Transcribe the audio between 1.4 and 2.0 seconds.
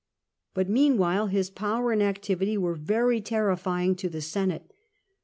power